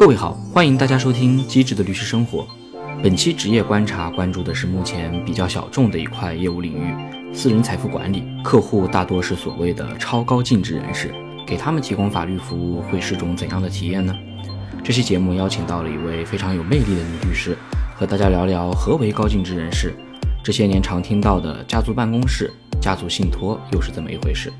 [0.00, 2.38] 各位好，欢迎大家收听《机智的律师生活》。
[3.02, 6.94] 本期职业观察关注的是目前比较小众的一块业务领域——
[7.36, 8.24] 私人财富管理。
[8.42, 11.14] 客户大多是所谓的超高净值人士，
[11.46, 14.16] 给他们提供法律服务会是种怎样的体验呢？
[14.82, 17.54] 这期节目邀请到了一位非常有魅力的女律师，
[17.94, 19.94] 和大家聊聊何为高净值人士。
[20.42, 24.50] 这些年常听到的家族办公室、家族信托又是怎么一回事？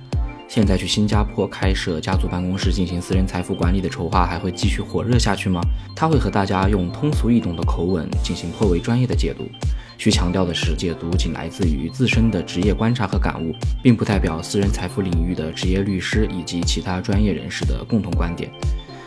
[0.50, 5.60] 现在去新加坡开设家族办公室进行私人财富管理的筹划还会继续火热下去吗？
[5.95, 9.48] 他会和大家用通俗易懂的口吻进行颇为专业的解读。
[9.96, 18.51] 需强调的是，解读仅来自于自身的职业观察和感悟，并不代表私人财富领域的职业律师以及其他专业人士的共同观点。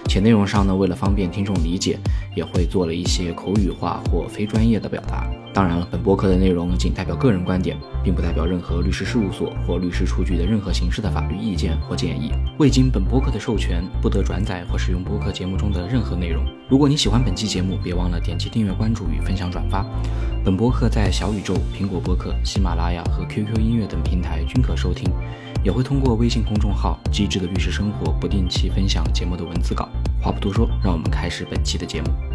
[0.07, 1.99] 且内容上呢，为了方便听众理解，
[2.37, 5.29] 也会做了一些口语化或非专业的表达。
[5.53, 12.31] 当然了，本播客的内容仅代表个人观点，并不代表任何律师事务所或律师出具的任何形式的法律意见或建议。
[12.57, 16.43] 未经本播客的授权，不得转载或使用播客节目中的任何内容。
[16.67, 19.85] 如果你喜欢本期节目，别忘了点击订阅、关注与分享转发。
[20.43, 25.07] 本播客在小宇宙、苹果播客、喜马拉雅和 QQ 音乐等平台均可收听。
[25.63, 29.87] 也会通过微信公众号“机智的律师生活”不定期分享节目的文字稿。
[30.19, 32.32] 话不多说，让我们开始本期的节目。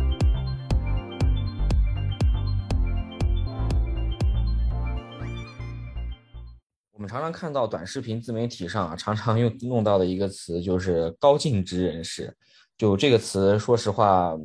[7.09, 12.33] 常常看到短视频自媒体上啊，常常用用到的一个词就是“高净值人士”。
[12.77, 14.37] 就这个词，说实话，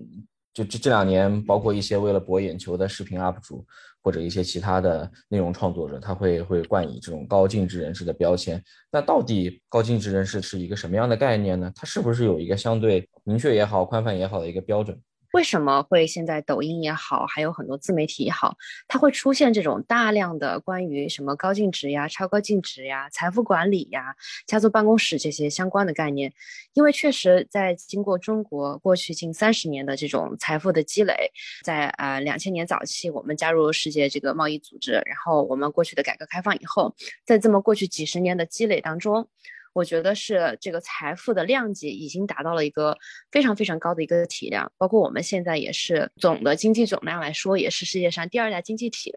[0.53, 3.64] 就这这两年，包括一些为了博眼球的视频 UP 主。
[4.05, 8.61] 或者一些其他的内容创作者，他会会冠以这种高净值人士的标签。
[8.92, 11.72] 那到底高净值人士是一个什么样的概念呢？
[11.73, 15.00] 它是不是有一个相对明确也好、宽泛也好的一个标准？
[15.34, 18.56] 为什么会现在抖音也好，还有很多自媒体也好，
[18.88, 26.32] 它会出现这种大量的关于什么高净值呀、超高净值呀、财富管理呀、家族办公室这些相关的概念？
[26.73, 31.32] 因为确实在经过中国过去近三十年的这种财富的积累，
[31.64, 36.95] 在呃两千年早期我们加入世界这个贸易组织，然后我们过去的改革开放以后，
[37.26, 39.27] 在这么过去几十年的积累当中。
[39.73, 42.98] 我觉得是这个财富的量级已经达到了一个
[43.32, 49.14] 非常非常高的一个体量，包括我们现在也是总的经济总量来说，也是世界上第二大经济体。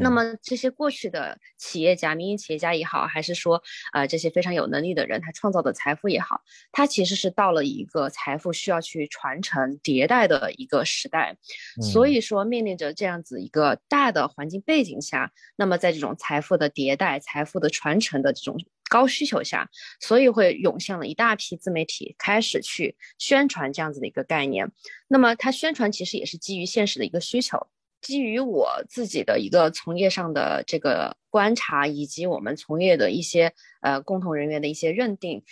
[0.00, 6.40] 那么这些过去的企业家、民营企业家也好，还是说呃这些非常有能力的人，他创造的财富也好，
[6.72, 11.36] 他其实是到了一个财富需要去传承迭代的一个时代。
[11.82, 18.56] 所以说，面临着这样子一个大的环境背景下，那么在这种财富的迭代、财富的传承的这种。
[18.92, 19.70] 高需求下，
[20.00, 24.70] 所以会涌现了一大批自媒体开始去宣传这样子的一个概念。
[25.08, 27.68] 那么，它宣传其实也是基于现实的一个需求，
[28.02, 35.42] 基于我自己的一个从业上的这个观察，以及我们从业的一些呃共同人员的一些认定。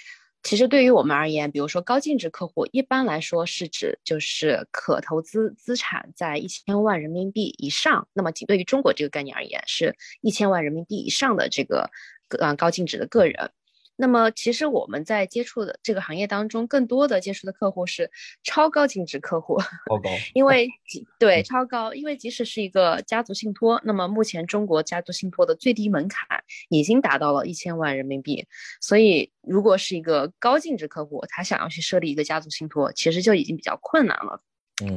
[0.43, 8.07] 其实对于我们而言，比如说高净值客户，一般来说是指就是可投资资产在一千万人民币以上。
[8.13, 11.91] 那么，仅对于中国这个概念而言，是一千万人民币以上的这个。
[12.39, 13.51] 呃，高净值的个人，
[13.97, 18.11] 那么其实我们在接触的这个行业当中，更多的接触的客户是
[18.43, 20.69] 超高净值客户，超高，因为
[21.19, 28.47] 对超高，因为即使是一个家族信托，那么目前中国家族信托的最低门槛已经达到了一千万人民币，
[28.81, 34.43] 所以如果是一个高净值客户，他想要去设立一个家族信托，其实就已经比较困难了。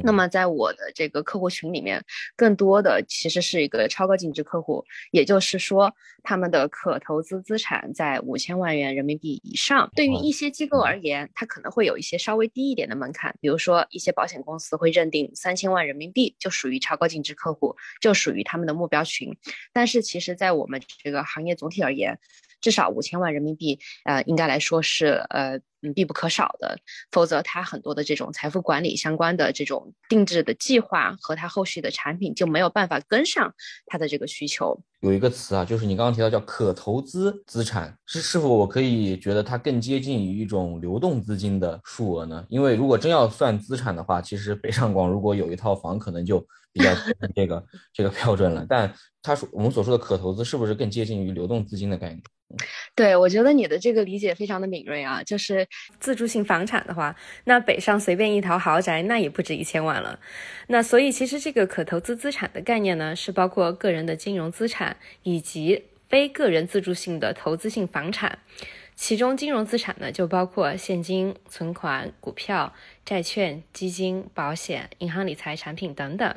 [0.02, 2.04] 那么，在我的这个客户群里面，
[2.36, 9.90] 更多的其实是一个超高净值客户，也就是说，他们的可投资资产在五千万元人民币以上。
[9.94, 19.36] 对于一些机构而言，它可能会有一些稍微低一点的门槛，比如说一些保险公司会认定三千万人民币就属于超高净值客户，就属于他们的目标群。
[19.72, 22.18] 但是，其实，在我们这个行业总体而言，
[22.60, 25.60] 至少五千万人民币，呃，应该来说是呃。
[25.84, 26.78] 嗯，必不可少的，
[27.12, 33.54] 否则他很多的这种财富管理相关的这种定制的计划和他后续的产品就没有办法跟上
[33.86, 34.82] 他的这个需求。
[35.00, 42.42] 有一个词啊，就是你刚刚提到叫可投资资产，是是否我可以觉得它更接近于一种流动资金的数额呢？
[42.48, 46.40] 因为如果真要算资产的话，其实北上广如果有一套房，可能就
[46.72, 46.90] 比较
[47.34, 48.64] 这个这个标准了。
[48.66, 48.90] 但
[49.20, 52.22] 他说我们所说的可投资，是不是更接近于流动资金的概念？
[52.94, 55.22] 对，我觉得你的这个理解非常的敏锐啊。
[55.22, 55.66] 就是
[55.98, 60.18] 自住性房产的话，那北上随便一套豪宅，那也不止一千万了。
[60.68, 68.38] 那所以其实这个可投资资产的概念呢，是包括个人的金融资产以及非个人自住性的投资性房产。
[68.96, 72.72] 其中金融资产呢就包括现金、存款、股票、
[73.04, 76.36] 债券、基金、保险、银行理财产品等等。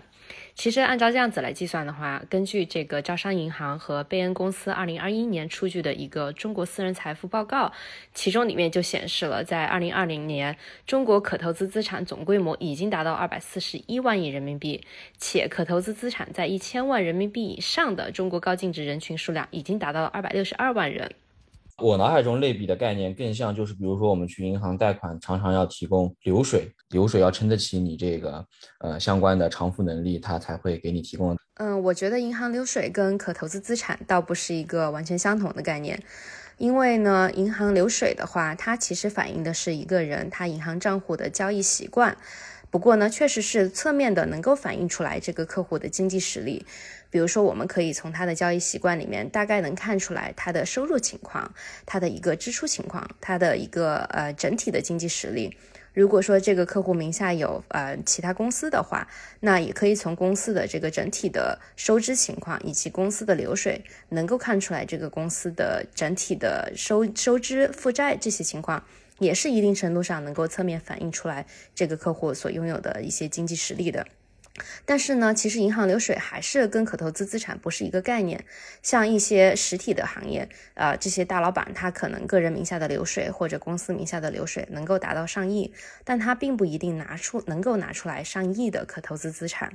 [0.56, 7.72] 其实按照这样子来计算的话，根据这个招商银行和贝恩公司二零二一年出具的一个中国私人财富报告，
[8.14, 14.84] 其中里面就显示了，在二零二零年，中国可投资资产总规模已经达到二百四十一万亿人民币，
[15.18, 21.12] 且可投资资产在一千万人民币以上的中国高净值人群数量已经达到了二百六十二万人。
[21.84, 28.44] 我脑海中类比的概念更像就是，比如说我们去银行贷款，常常要提供流水，流水要撑得起你这个
[28.80, 31.38] 呃相关的偿付能力，它才会给你提供。
[31.60, 36.02] 嗯，我觉得银行流水跟可投资资产倒不是一个完全相同的概念，
[36.58, 42.18] 因为呢，银行流水的话，它其实反映的是一个人他银行账户的交易习惯。
[42.70, 46.66] 不过呢，确实是侧面的能够反映出来这个客户的经济实力。
[47.10, 51.54] 比如说，我们可以从他的交易习惯里面大概能看出来他的收入情况、
[51.86, 55.58] 他的一个支出情况、他的一个呃整体的经济实力。
[55.94, 59.08] 如果说这个客户名下有呃其他公司的话，
[59.40, 68.84] 那也可以从公司的这个整体的收支情况以及公司的流水，能够看出来这个公司的整体的收收支、负债这些情况。
[69.20, 74.06] 也是一定程度上能够侧面反映出来这个客户所拥有的一些经济实力的。
[74.86, 78.44] 但是呢，其实银行流水还是跟可投资资产不是一个概念。
[78.82, 85.74] 像一些实体的行业，呃，这些大老板他可能个人名下的流水或者公司名下的流水能够达到上亿，
[86.04, 89.74] 但他并不一定拿出能够拿出来上亿的可投资资产。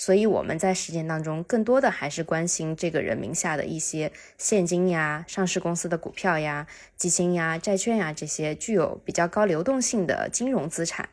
[0.00, 11.08] 所以我们在实践当中，更多的还是关心这个人名下的一些现金呀、上市公司的股票呀、基金呀、债券呀这些具有比较高流动性的金融资产。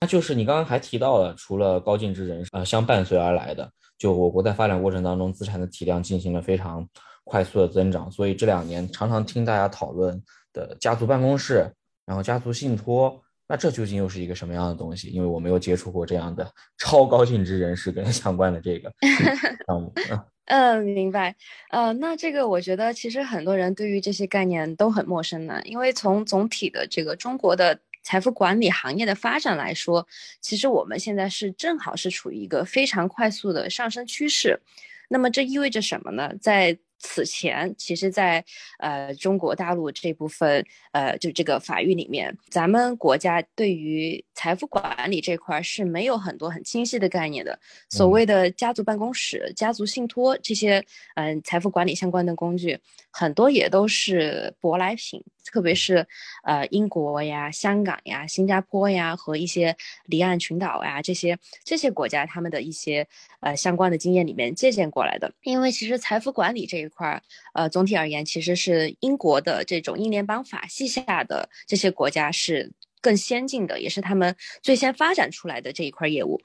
[0.00, 6.86] 那就是你刚刚还提到了，除了高净值人呃相伴随而来的，就我国在发展过程当中，资产的体量进行了非常
[7.24, 8.10] 快速的增长。
[8.10, 10.22] 所以这两年常常听大家讨论
[10.52, 11.72] 的家族办公室，
[12.04, 13.22] 然后家族信托。
[13.48, 15.06] 那这究竟又是一个什么样的东西？
[15.08, 18.92] 因为我没有接触过这样的 超高净值人士跟相关的这个
[19.66, 19.92] 项目。
[20.46, 21.34] 嗯，明白。
[21.70, 27.76] 呃，那这个我觉得其实很多人对于这些概念都很陌生呢，因为从总体的这个中国的
[28.06, 30.06] 财富管理行业的发展来说，
[30.40, 34.60] 其实我们现在是正好是处于一个非常快速的上升趋势。
[35.08, 36.32] 那么这意味着什么呢？
[36.40, 38.44] 在此前，其实，在
[38.78, 47.58] 呃中国大陆这部分，呃，就这个法律里面，咱们国家对于财富管理这块是没有很多很清晰的概念的。
[47.90, 50.82] 所谓的家族办公室、家族信托这些，
[51.16, 52.80] 嗯，财富管理相关的工具，
[53.18, 55.24] 很多也都是舶来品。
[55.46, 56.06] 特别是，
[56.42, 59.74] 呃，英国呀、香港呀、新加坡呀和一些
[60.04, 63.06] 离岸群岛呀这些这些国家，他们的一些
[63.40, 65.32] 呃相关的经验里面借鉴过来的。
[65.44, 67.22] 因为其实财富管理这一块儿，
[67.54, 72.70] 呃，总体而言，其实是英国的这种英联邦法系下的这些国家是
[73.00, 76.38] 更先进的，也是他们最先发展出来的这一块业务。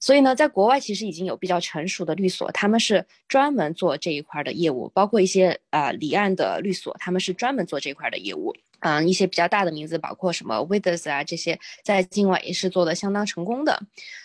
[0.00, 8.54] 所以呢，在国外其实已经有比较成熟的律所，他们是专门做这一块的业务，包括一些呃离岸的律所，他们是专门做这一块的业务。
[8.80, 13.82] 嗯，一些比较大的名字，包括什么 Withers 啊这些，在境外也是做的相当成功的。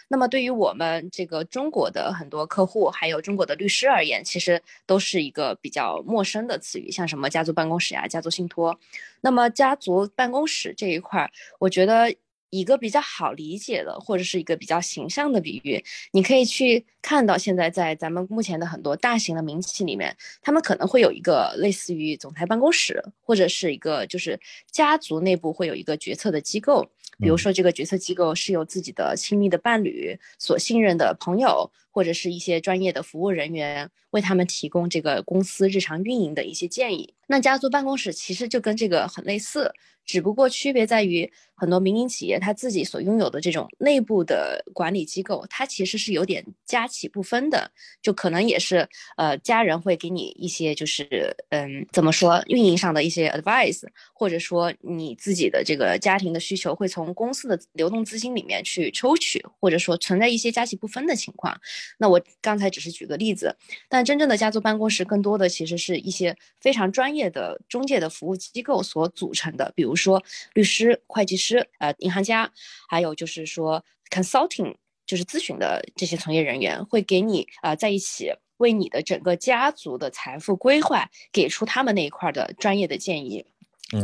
[0.07, 8.79] 那么对于我们这个中国的很多客户，还有中国的律师而言，其实都是一个比较陌生的词语，像什么家族办公室呀、家族信托。
[9.21, 12.13] 那么家族办公室这一块，我觉得。
[12.59, 24.39] 一个比较好理解的，或者是一个比较形象的比喻，你可以去看到现在在咱们目前的很多大型的民企里面，他们可能会有一个类似于总裁办公室，或者是一个就是
[24.69, 26.87] 家族内部会有一个决策的机构，
[27.17, 37.13] 比如说这个决策机构是由自己的亲密的伴侣、所信任的朋友，或者是一些专业的服务人员为他们提供这个公司日常运营的一些建议。
[37.27, 39.71] 那家族办公室其实就跟这个很类似。
[40.05, 47.71] 只不过区别在于，很多民营企业它自己所拥有的这种内部的管理机构，它其实是有点家企不分的，
[48.01, 48.85] 就可能也是
[49.15, 53.83] 呃家人会给你一些就是嗯怎么说运营上的一些 advice，
[54.13, 61.57] 或者说你自己的这个家庭的需求会从公司的流动资金里面去抽取，或者说存在一些家企不分的情况。
[61.97, 63.55] 那我刚才只是举个例子，
[63.89, 69.93] 但真正的家族办公室更多的其实是一些非常专业的中介的服务机构所组成的，比如。
[70.03, 70.21] 说
[70.53, 72.51] 律师、会计师、呃银行家，
[72.89, 74.75] 还有就是说 consulting，
[75.05, 83.45] 就是咨询的这些从业人员，会给你啊在一起为你的整个家族的财富规划给出他们那一块的专业的建议，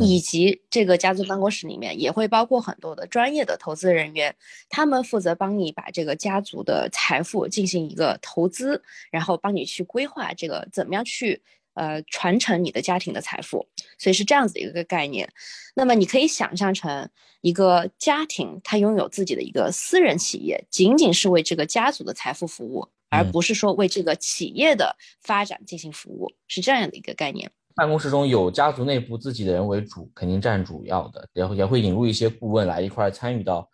[0.00, 4.34] 以及这个家族办公室里面也会包括很多的专业的投资人员，
[4.68, 11.42] 他们负责帮你把这个家族的财富进行一个投资，然后帮你去规划这个怎么样去。
[11.74, 13.64] 呃传承你的家庭的财富，
[13.96, 15.32] 所以是这样子的一个概念。
[15.72, 17.08] 那么你可以想象成
[17.42, 27.52] 一个家庭，它拥有自己的一个私人企业，仅仅是为这个家族的财富服务，而不是说为这个企业的发展进行服务，是这样的一个概念。
[27.80, 33.66] 办公室中有家族内部自己的人为主，肯定占主要的，然后也会引入一些顾问来一块参与到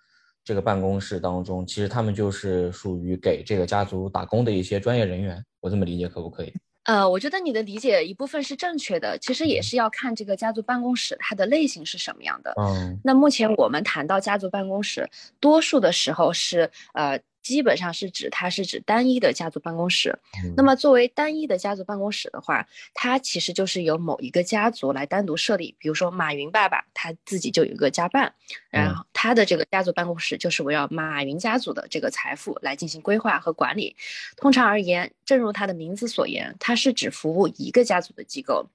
[0.45, 1.67] 这个办公室当中。
[1.67, 6.53] 其实他们就是属于给这个家族打工的一些专业人员，我这么理解可不可以？
[6.85, 12.55] 呃，我觉得你的理解一部分是正确的，其实也是要看这个家族办公室它的类型是什么样的。
[12.61, 15.11] 嗯，那目前我们谈到家族办公室，
[15.41, 17.21] 多数的时候是呃。
[17.47, 20.19] 基本上是指它是指单一的家族办公室。
[20.57, 25.77] 那么作为单一的家族办公室的话，它其实就是由某一个家族来单独设立。
[25.79, 28.35] 比如说马云爸爸他自己就有一个家办，
[28.69, 33.95] 然后他的这个家族办公室就是围绕马云家族的这个财富来进行规划和管理。
[34.37, 38.69] 通常而言，正如它的名字所言，它是指服务一个家族的机构。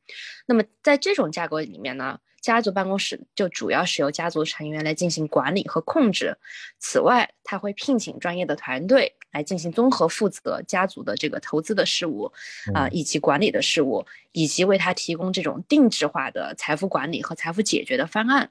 [0.45, 2.19] 那么在这种架构里面呢？
[2.41, 6.35] 家族办公室就主要是由家族成员来进行管理和控制，
[6.79, 12.31] 此外，他会聘请专业的团队来进行综合负责家族的这个投资的事务，
[12.73, 18.49] 啊，以及管理的事务，以及为他提供这种定制化的财富管理和财富解决的方案。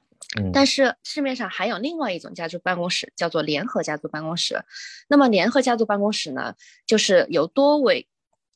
[0.53, 4.63] 但是市面上还有另外一种家族办公室，叫做联合家族办公室。
[5.09, 6.55] 那么联合家族办公室呢，
[6.85, 8.07] 就是由多位。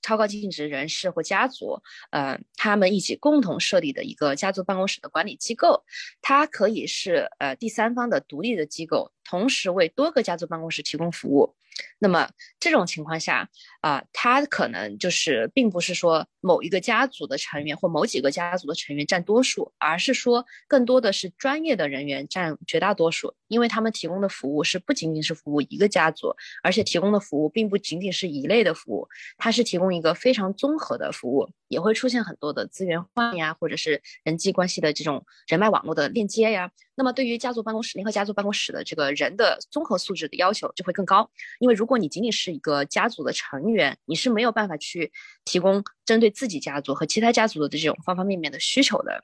[0.06, 1.82] 超高净值人士或家族，
[2.12, 5.84] 呃，他们一起共同设立的一个家族办公室的管理机构，
[6.22, 11.56] 它可以是呃第三方的独立的机构，同时为多个家族办公室提供服务。
[11.98, 13.50] 那么这种情况下
[13.82, 36.72] 啊，它可能就是并不是说某一个家族的成员或某几个家族的成员占多数，而是说更多的是专业的人员占绝大多数，因为他们提供的服务是不仅仅是服务一个家族，而且提供的服务并不仅仅是一类的服务，它是提供一个非常综合的服务，也会出现很多的资源换呀，或者是人际关系的这种人脉网络的链接呀。
[36.98, 45.12] 那么对于家族办公室联合家族办公室的这个人的综合素质的要求就会更高，因为如果你仅仅是一个家族的成员，你是没有办法去
[45.44, 49.24] 提供针对自己家族和其他家族的这种方方面面的需求的。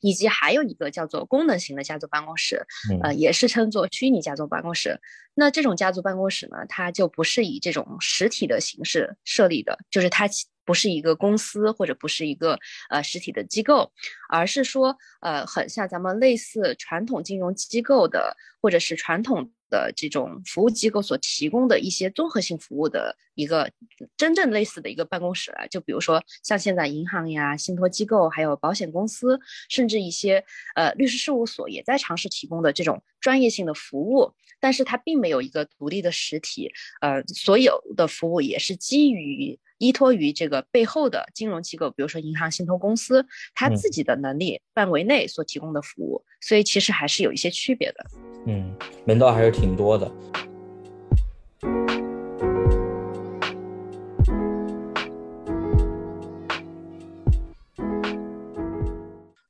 [0.00, 2.64] 以及还有一个叫做功能型的家族办公室，
[3.02, 5.00] 呃，也是称作虚拟家族办公室。
[5.34, 10.28] 那这种家族办公室呢，它就不是以这种实体的形式设立的，就是它。
[10.66, 12.58] 不是一个公司或者不是一个
[12.90, 13.92] 呃实体的机构，
[14.28, 23.70] 而是说呃很像咱们类似传统金融机构的或者是传统的这种服务机构所提供的一些综合性服务的一个
[24.16, 25.66] 真正类似的一个办公室啊。
[25.66, 30.44] 就比如说像现在银行呀、信托机构、还有保险公司，甚至一些
[30.74, 34.32] 呃律师事务所也在尝试提供的这种专业性的服务，
[34.66, 39.56] 但是它并没有一个独立的实体，呃，所有的服务也是基于。
[39.78, 48.06] 依托于这个背后的金融机构，比如说银行、信托公司，它自己的能力范围内所提供的服务，所以其实还是有一些区别的。
[48.46, 48.74] 嗯，
[49.06, 50.10] 门道还是挺多的。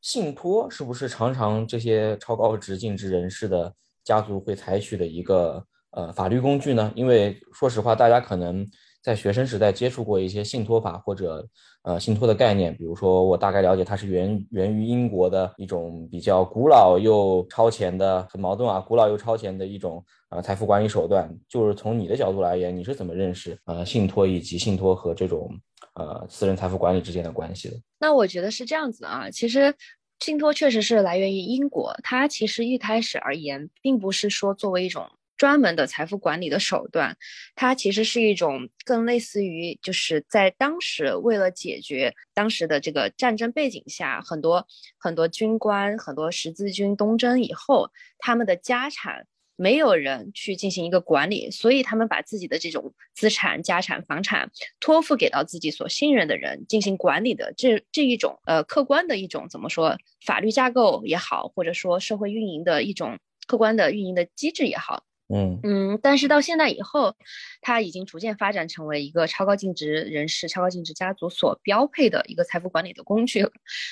[0.02, 3.72] 信托是不是常常这些超高值净值人士的
[4.06, 6.90] 家族会采取的一个呃法律工具呢？
[6.96, 8.66] 因为说实话，大家可能。
[9.02, 11.46] 在学生时代接触过一些信托法或者
[11.84, 21.32] 呃信托的概念，比如说我大概了解它是源源于英国的一种比较古老又超前的，很矛盾啊，古老又超前的一种呃财富管理手段。
[21.48, 25.48] 就是从你的角度来言，你是怎么认识呃信托以及信托和这种
[25.94, 27.76] 呃私人财富管理之间的关系的？
[28.00, 29.72] 那我觉得是这样子啊，其实
[30.18, 35.08] 信托确实是来源于英国，它其实一开始而言，并不是说作为一种。
[35.36, 37.14] 专门的财富管理的手段，
[37.54, 44.66] 它其实是一种更类似于，就是在当时为了解决当时的这个战争背景下，很多
[44.98, 49.26] 很多军官、很多十字军东征以后，他们的家产
[49.56, 65.04] 没有人去进行一个管理，所以他们把自己的这种资产、家产、房产托付给到自己所信任的人进行管理的这这一种呃客观的一种怎么说法律架构也好，或者说社会运营的一种客观的运营的机制也好。
[65.28, 67.16] 嗯嗯，但是到现在以后，
[67.60, 73.44] 它已经逐渐发展成为一个超高净值人士、超高净值家族所标配的一个财富管理的工具。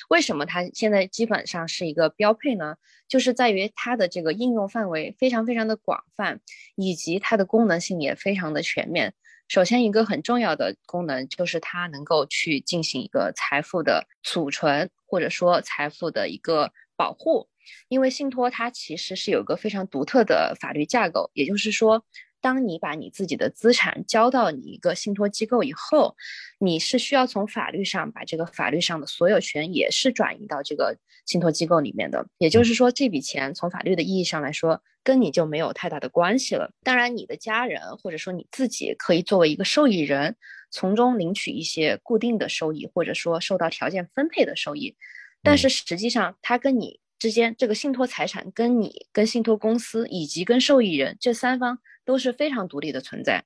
[0.09, 2.77] 为什么它现在基本上是一个标配呢？
[3.09, 6.41] 就是在于它的这个应用范围非常非常的广泛，
[6.77, 9.13] 以及它的功能性也非常的全面。
[9.49, 17.49] 首先，一个很重要的功能就是它能够去进行一个财富的储存，或者说财富的一个保护。
[17.89, 22.05] 因为信托它其实是有一个非常独特的法律架构，也就是说，
[22.41, 26.15] 当你把你自己的资产交到你一个信托机构以后，
[26.59, 32.27] 你是需要从法律上把这个法律上的所有权也是转移到这个信托机构里面的。
[32.39, 36.71] 也就是说，这笔钱从法律的意义上来说，跟你就没有太大的关系了。
[36.83, 40.37] 当然，你的家人或者说你自己可以作为一个受益人，
[40.71, 44.95] 从中领取一些固定的收益，或者说受到条件分配的收益。
[45.43, 47.01] 但是实际上，它跟你。
[47.19, 53.45] 之间，这个信托财产跟你、跟信托公司以及跟受益人这三方都是非常独立的存在。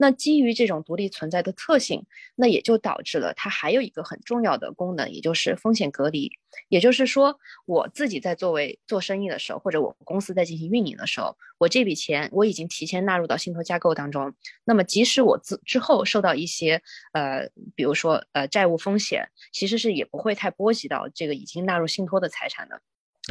[0.00, 2.06] 那基于这种独立存在的特性，
[2.36, 6.30] 那也就导致了它还有一个很重要的功能，也就是风险隔离。
[6.68, 14.32] 也就是说，我自己在作为做生意的时候，或者我公司在进行运营的时候，我这笔钱我已经提前纳入到信托架构当中。
[14.64, 16.80] 那么，即使我之之后受到一些
[17.12, 22.80] 呃，比如说呃债务风险，其实是也不会太波及到这个已经纳入信托的财产的。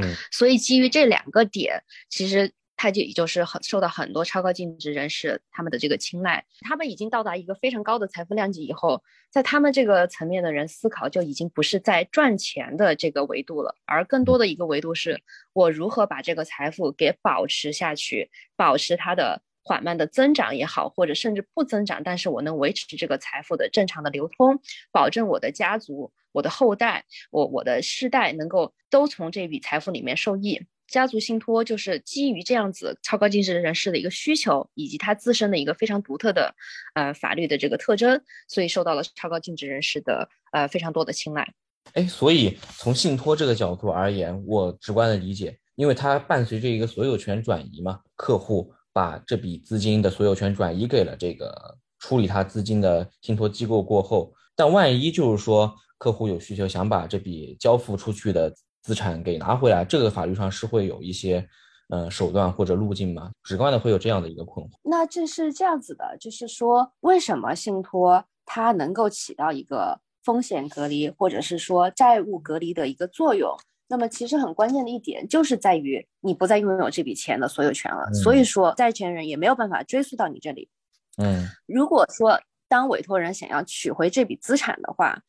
[0.01, 2.51] 嗯，所以基于这两个点，其实。
[2.79, 9.01] 它就也就是很受到很多超高净值人士他们的这个青睐，他们已经到达一个非常高的财富量级以后，
[9.31, 15.19] 在他们这个层面的人思考就已经不是在赚钱的这个维度了，而更多的一个维度是
[15.53, 24.61] 我如何把这个财富给保持下去，保持它的缓慢的增长也好，或者甚至不增长，但是我能维持这个财富的正常的流通，
[24.91, 30.62] 保证我的家族、我的后代、我我的世代能够都从这笔财富里面受益。
[30.88, 36.53] 家族信托就是基于这样子超高净值人士的一个需求，以及他自身的一个非常独特的，
[36.94, 41.51] 呃，法律的这个特征，所以受到了超高净值人士的呃非常多的青睐。
[41.94, 58.53] 哎，所以从信托这个角度而言，我直观的理解，因为它伴随着一个所有权转移嘛，客户把这笔资金的所有权转移给了这个处理他资金的信托机构过后，但万一就是说客户有需求想把这笔交付出去的。
[58.83, 61.45] 资产给拿回来，这个法律上是会有一些，
[61.89, 63.31] 呃，手段或者路径吗？
[63.43, 64.69] 直观的会有这样的一个困惑。
[64.81, 73.53] 那这是这样子的，就是说，为什么信托它能够起到一个风险隔离或者是说债务隔离的一个作用？
[73.89, 80.69] 那么其实很关键的一点就是在于你不再拥有这笔钱的所有权了，所以说债权人也没有办法追溯到你这里。
[81.17, 82.39] 嗯，如果说
[82.69, 85.19] 当委托人想要取回这笔资产的话。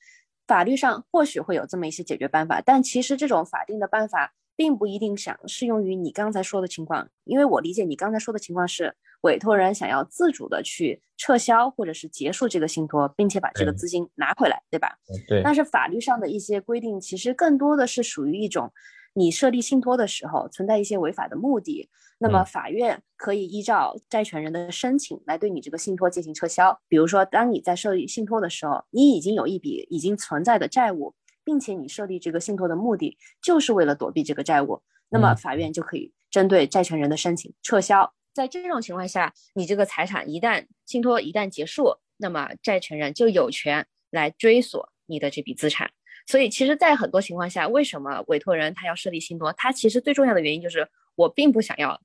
[0.49, 14.97] 法律上或许会有这么一些解决办法，但其实这种法定的办法并不一定想适用于你刚才说的情况，因为我理解你刚才说的情况是委托人想要自主的去撤销或者是结束这个信托，并且把这个资金拿回来，对吧？
[15.29, 15.43] 对。
[15.45, 18.73] 但是法律上的一些规定其实更多的是属于一种。
[19.15, 26.81] 你设立信托的时候存在一些违法的目的，那么法院可以依照债权人的申请来对你这个信托进行撤销。
[26.89, 38.13] 比如说，当你在设立信托的时候，你已经有一笔已经存在的债务，并且你设立这个信托的目的就是为了躲避这个债务，那么法院就可以针对债权人的申请撤销。
[38.35, 45.91] 在这种情况下，你这个财产一旦信托一旦结束，那么债权人就有权来追索你的这笔资产。
[46.27, 49.53] 所以，其实，在很多情况下，为什么委托人他要设立信托？
[49.55, 51.99] 他其实最重要的原因就是，我并不想要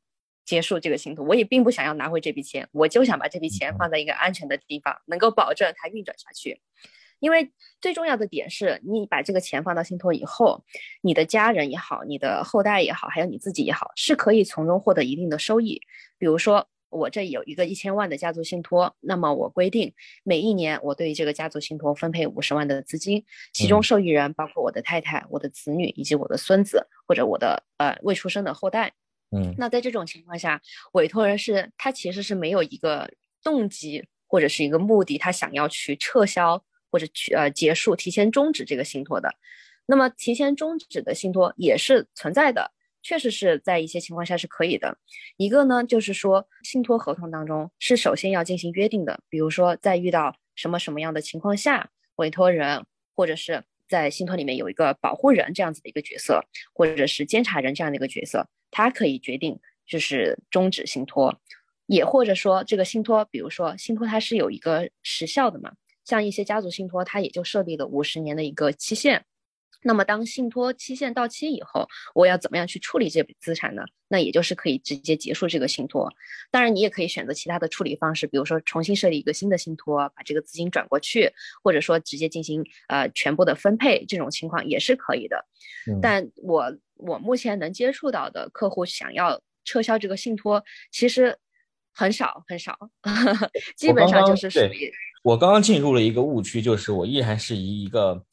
[0.46, 6.62] 结束这个信托，我也并不想要拿回这笔钱，我就想把这笔钱放在一个安全的地方，能够保证它运转下去。
[7.20, 10.64] 因为最重要的点是，你把这个钱放到信托以后，
[11.02, 15.82] 你的家人也好，你的后代也好，还有你自己也好，是可以从中获得一定的收益。
[16.18, 16.68] 比如说。
[16.96, 19.92] 我这有一个一千万的家族信托，那么我规定
[20.24, 28.94] 每一年我对这个家族信托分配五十万的资金，其中受益人包括我的太太、我的子女以及我的孙子或者我的呃未出生的后代。
[29.36, 30.62] 嗯，那在这种情况下，
[30.94, 33.10] 委托人是他其实是没有一个
[33.44, 39.34] 动机或者是一个目的，他想要去撤销或者去呃结束、提前终止这个信托的。
[39.86, 42.72] 那么提前终止的信托也是存在的。
[43.06, 44.98] 确实是在一些情况下是可以的。
[45.36, 61.40] 一个呢，就是说信托合同当中是首先要进行约定的，比如说在遇到什么什么样的情况下，委托人或者是在信托里面有一个保护人这样子的一个角色，或者是监察人这样的一个角色，他可以决定就是终止信托，
[61.86, 69.26] 也或者说这个信托，比如说信托它是有一个时效的嘛，像一些家族信托，它也就设立了五十年的一个期限。
[69.84, 73.84] 那么，当信托期限到期以后，我要怎么样去处理这笔资产呢？
[74.08, 76.12] 那也就是可以直接结束这个信托。
[76.52, 81.32] 当然，你也可以选择其他的处理方式，比如说重新设立一个新的信托，把这个资金转过去，
[81.64, 85.46] 或者说直接进行呃全部的分配，这种情况也是可以的。
[86.02, 91.38] 但我我目前能接触到的客户想要撤销这个信托，其实
[91.94, 92.78] 很少很少，
[93.76, 94.92] 基本上就是属于
[95.24, 98.24] 我刚刚进入了一个误区，就是我依然是以一个。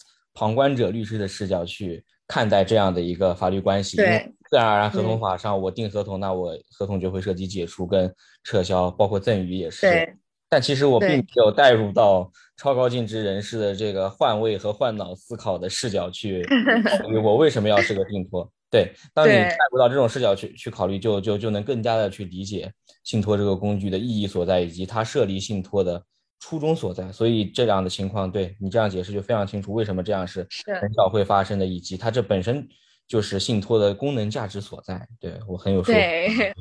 [0.40, 3.98] 旁观者律师的视角去看待这样的一个法律关系。
[3.98, 8.11] 对，自然而然，合同法上我定合同，那我合同就会涉及解除跟
[8.42, 9.83] 撤销，包括赠与也是。
[9.83, 10.14] 对。
[10.48, 16.42] 但其实我并没有带入到超高净值人士的这个换位和换脑思考的视角去
[16.87, 18.50] 考虑，我为什么要是个信托？
[18.70, 22.72] 对，当你带入到这种视角去去考虑，就就就能更加的去理解
[23.05, 26.03] 信托这个工具的意义所在，以及它设立信托的
[26.40, 27.12] 初衷所在。
[27.12, 30.44] 所以这样的情况，对你这样解释就非常清楚，为什么这样是
[30.81, 32.68] 很少会发生的，以及它这本身
[33.07, 35.07] 就是信托的功能价值所在。
[35.20, 36.53] 对我很有说服力。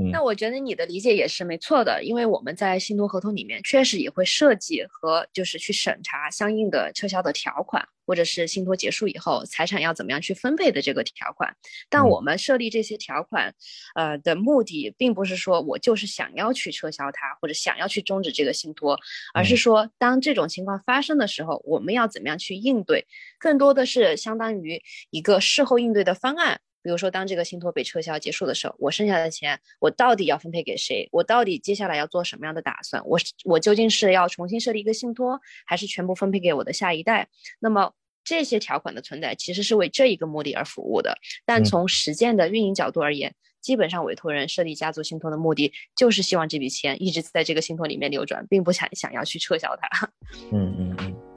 [0.10, 11.54] 那我觉得你的理解也是没错的，因为我们在信托合同里面确实也会设计和就是去审查相应的撤销的条款，或者是信托结束以后财产要怎么样去分配的这个条款。
[11.88, 13.54] 但我们设立这些条款，
[13.94, 18.98] 呃的目的并不是说我就是想要去撤销它，或者想要去终止这个信托，
[19.34, 23.06] 而是说当这种情况发生的时候，我们要怎么样去应对，
[23.38, 26.60] 更多的是相当于一个事后应对的方案。
[26.82, 31.08] 比如说，当这个信托被撤销结束的时候，我剩下的钱，我到底要分配给谁？
[31.12, 33.02] 我到底接下来要做什么样的打算？
[33.06, 37.28] 我我究竟是要重新设立一个信托，还是全部分配给我的下一代？
[37.58, 37.92] 那么
[38.24, 41.16] 这些条款的存在，其实是为这一个目的而服务的。
[41.44, 50.10] 但从实践的运营角度而言，基本上委托人设立家族信托的目的，就是希望这笔钱一直在这个信托里面流转，并不想想要去撤销它。
[50.52, 51.29] 嗯 嗯嗯。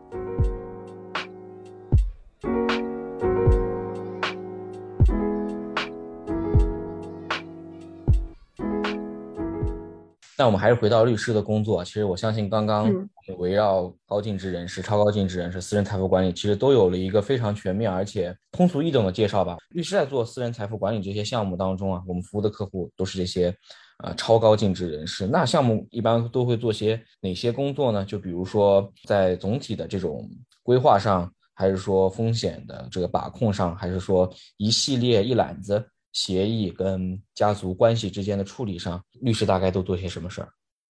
[10.37, 11.83] 但我们还是回到律师的工作。
[11.83, 12.91] 其实我相信，刚刚
[13.37, 19.57] 围绕高净值人士、超高净值人士、私人财富管理，其实都有了一个非常全面而且通俗易懂的介绍吧。
[19.69, 23.55] 律师在做私人财富管理这些项目当中啊，我们服务的客户都是这些
[24.03, 25.27] 呃超高净值人士。
[25.27, 28.03] 那项目一般都会做些哪些工作呢？
[28.03, 30.29] 就比如说在总体的这种
[30.63, 35.85] 规划上，还是说风险的这个把控上，还是说一系列一揽子。
[36.13, 40.49] 协议跟家族关系之间的处理上，律师大概都做些什么事儿？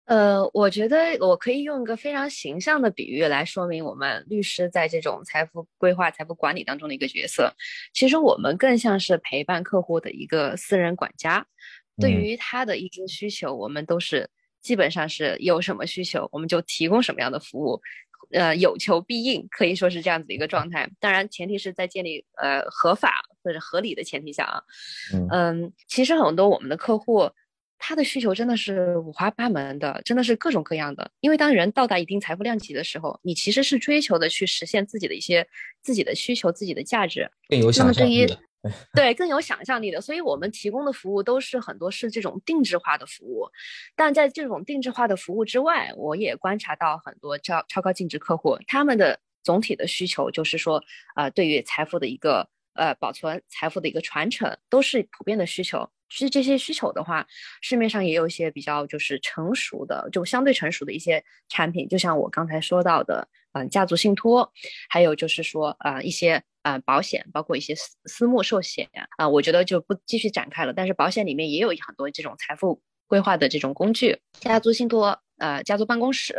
[0.06, 7.53] 呃，我觉得我可以用一个非常形象的比喻来说明我们律师在这种财富规划、财富管理当中的一个角色。
[7.93, 11.45] 其实我们更像是陪伴客户的一个私人管家，
[11.99, 14.30] 对于他的一些需求，我们都是
[14.62, 17.82] 基本上是有什么需求，我们就提供什么样的服务。
[18.32, 20.90] 呃，有求必应，可以说是这样子的一个状态。
[21.00, 24.62] 当然，前提是在建立呃合法或者合理的前提下啊。
[25.32, 27.30] 嗯，其实很多我们的客户，
[27.80, 31.10] 他的需求真的是五花八门的，真的是各种各样的。
[31.20, 35.48] 因为当人到达一定财富量级的时候，你其实是追求的去实现自己的一些
[35.82, 37.30] 自己的需求、自己的价值。
[37.48, 38.26] 更有想象力。
[38.93, 43.47] 对，更有想象力的，所以我们提供的服务都是很多是这种定制化的服务，
[43.95, 50.84] 但在这种定制化的服务之外，我也观察到很多超超高净值客户，他们的总体的需求就是说，
[51.15, 55.89] 呃，对于财富的一个呃保存、财富的一个传承，都是普遍的需求。
[56.10, 57.27] 其实这些需求的话，
[57.62, 63.27] 市面上也有一些比较就是成熟的，就相对成熟的一些产品，就像我刚才说到的，
[63.58, 64.52] 嗯，家族信托，
[64.89, 66.43] 还有就是说，呃，一些。
[66.63, 70.74] 呃，保险包括一些私私募寿险啊，我觉得就不继续展开了。
[70.74, 76.36] 但是保险里面也有很多这种财富规划的这种工具，家族信托、呃，家族办公室，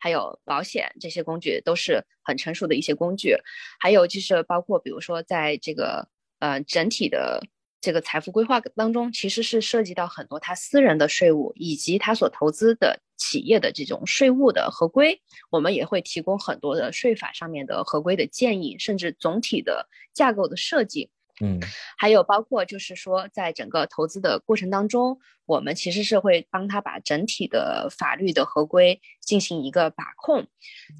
[0.00, 3.34] 还有保险这些工具都是很成熟的一些工具。
[3.80, 6.06] 还有就是包括比如说在这个
[6.38, 7.42] 呃整体的。
[7.80, 15.20] 这个财富规划当中，其实是涉及到很多他私人的税务，以及他所投资的企业的这种税务的合规。
[15.50, 21.10] 我们也会提供很多的税法上面的合规的建议，甚至总体的架构的设计。
[21.40, 21.58] 嗯，
[21.98, 30.46] 还有包括就是说，在整个投资的过程当中，我们其实是会帮他把整体的法律的合规进行一个把控。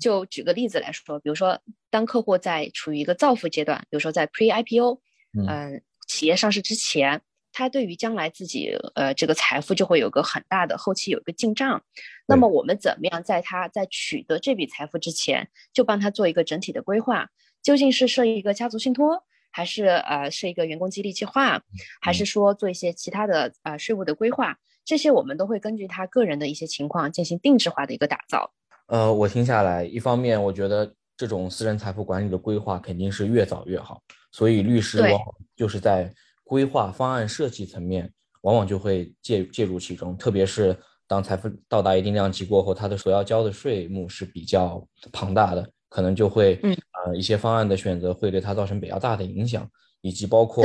[0.00, 5.00] 就举个例子来说，比如说，当客户在处于一个造富阶段，比如说在 Pre IPO，
[5.48, 5.82] 嗯。
[6.06, 7.22] 企业上市之前，
[7.54, 11.80] 他对于将来自己呃这个财富就会有个很大的后期有一个进账。
[12.26, 17.28] 那么我们怎么样在他在取得这笔财富之前，就帮他做一个整体的规划？
[17.62, 21.62] 究竟是设一个家族信托，还是呃设一个员工激励计划，
[22.00, 24.58] 还是说做一些其他的呃税务的规划？
[24.84, 28.52] 这些我们都会根据他个人的一些情况进行定制化的一个打造。
[28.88, 34.02] 呃，我听下来，一方面我觉得这种私人财富管理的规划肯定是越早越好。
[34.30, 35.20] 所以律师往往
[35.56, 36.12] 就是在
[36.44, 40.16] 规划方案设计层面，往往就会介介入其中。
[40.16, 40.76] 特别是
[41.08, 46.60] 当财富到达一定量级过后，他的所要交的税目是比较庞大的，可能就会
[47.06, 49.68] 呃一些方案的选择会对他造成比较大的影响。
[50.06, 50.62] 以及包括，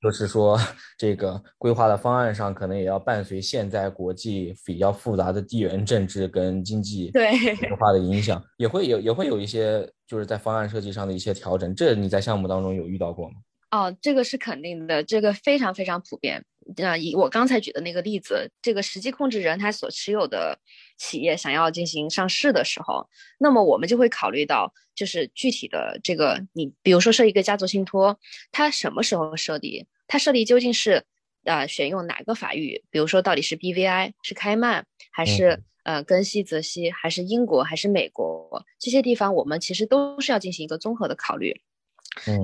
[0.00, 0.56] 就是说，
[0.96, 11.74] 这个规划的方案上，可能也要伴随现在国际比较复杂的地缘政治跟经济变化的影响，也会有也会有一些就是在方案设计上的一些调整。
[11.74, 13.34] 这你在项目当中有遇到过吗？
[13.70, 16.44] 哦，这个是肯定的，这个非常非常普遍。
[16.76, 20.58] 那以我刚才举的那个例子，这个实际控制人他所持有的
[20.98, 28.18] 企业想要进行上市的时候，那么我们就会考虑到，就是具体的这个你，比如说设一个家族信托，
[28.50, 29.86] 它什么时候设立？
[30.08, 31.04] 它设立究竟是
[31.44, 32.82] 呃选用哪个法域？
[32.90, 38.64] 比如说到底是 BVI 是开曼，还是呃根西泽西，还是英国，还是美国？
[38.78, 41.60] 这些地方我们其实都是要进行一个综合的考虑。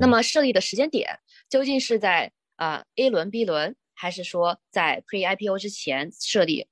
[0.00, 3.76] 那么设立的时间点究竟是在啊 A 轮、B 轮？
[3.94, 6.66] 还是说在 pre IPO 之前设立，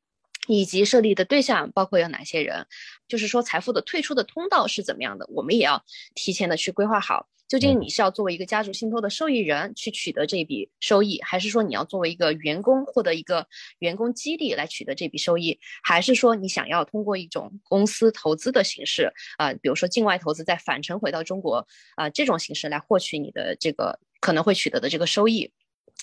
[0.49, 2.67] 以及设立的对象包括有哪些人，
[3.07, 5.85] 就是说财富的退出的通道是怎么样的，我们也要
[6.17, 7.29] 提前的去规划好。
[7.51, 13.45] 究竟你是要作为一个家族信托的受益人去取得这笔收益，还是说你要作为一个员工获得一个
[13.81, 25.51] 员工激励来取得这笔收益，还是说你想要通过一种公司投资的形式啊，比如说境外投资再返程回到中国啊这种形式来获取你的这个可能会取得的这个收益？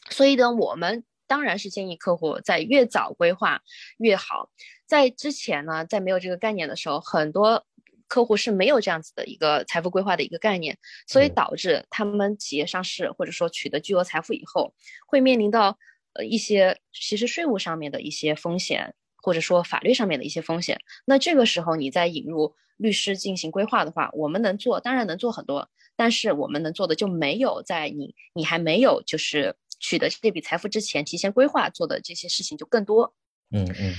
[0.09, 1.05] 所以呢，我们。
[1.29, 3.61] 当然是建议客户在越早规划
[3.97, 4.49] 越好。
[4.85, 7.65] 在之前呢，在没有这个概念的时候，很多
[8.07, 14.73] 客户是没有这样子的一个财富规划的一个概念，所以导致他们企业上市或者说取得巨额财富以后，
[15.07, 15.77] 会面临到
[16.13, 20.79] 呃一些其实税务上面的一些风险，或者说法律上面的一些风险。
[21.05, 29.55] 那这个时候你再引入律师进行规划的话，我们能做，当然能做很多，但是我们能做的就没有在你你还没有就是。
[29.79, 33.13] 取得这笔财富之前，提前规划做的这些事情就更多。
[33.51, 33.93] 嗯嗯。